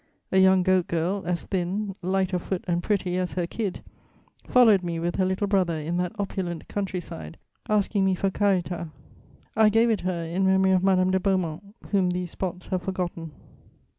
[0.31, 3.83] A young goat girl, as thin, light of foot and pretty as her kid,
[4.47, 7.37] followed me with her little brother in that opulent country side,
[7.69, 8.89] asking me for carità:
[9.55, 13.31] I gave it her in memory of Madame de Beaumont, whom these spots have forgotten.